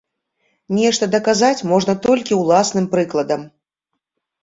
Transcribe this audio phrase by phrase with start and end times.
[0.77, 3.41] Нешта даказаць можна толькі ўласным прыкладам.